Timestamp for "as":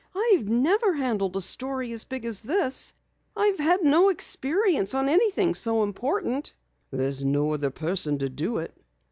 1.91-2.05, 2.25-2.41